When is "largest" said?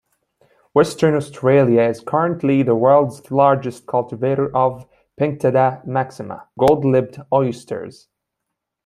3.29-3.85